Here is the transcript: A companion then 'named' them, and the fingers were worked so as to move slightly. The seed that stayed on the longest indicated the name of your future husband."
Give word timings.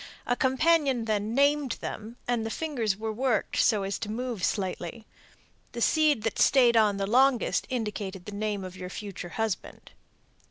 A 0.25 0.35
companion 0.35 1.05
then 1.05 1.35
'named' 1.35 1.73
them, 1.79 2.17
and 2.27 2.43
the 2.43 2.49
fingers 2.49 2.97
were 2.97 3.13
worked 3.13 3.57
so 3.57 3.83
as 3.83 3.99
to 3.99 4.09
move 4.09 4.43
slightly. 4.43 5.05
The 5.73 5.81
seed 5.81 6.23
that 6.23 6.39
stayed 6.39 6.75
on 6.75 6.97
the 6.97 7.05
longest 7.05 7.67
indicated 7.69 8.25
the 8.25 8.31
name 8.31 8.63
of 8.63 8.75
your 8.75 8.89
future 8.89 9.29
husband." 9.29 9.91